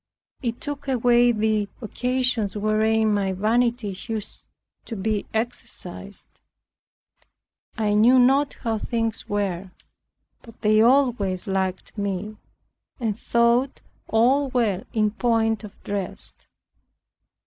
It 0.41 0.59
took 0.59 0.87
away 0.87 1.31
the 1.31 1.69
occasions 1.79 2.57
wherein 2.57 3.13
my 3.13 3.33
vanity 3.33 3.95
used 4.09 4.41
to 4.85 4.95
be 4.95 5.27
exercised. 5.31 6.41
I 7.77 7.93
knew 7.93 8.17
not 8.17 8.55
how 8.61 8.79
things 8.79 9.29
were; 9.29 9.69
but 10.41 10.59
they 10.61 10.81
always 10.81 11.45
liked 11.45 11.95
me, 11.99 12.37
and 12.99 13.15
thought 13.19 13.81
all 14.07 14.47
well 14.49 14.85
in 14.91 15.11
point 15.11 15.63
of 15.63 15.79
dress. 15.83 16.33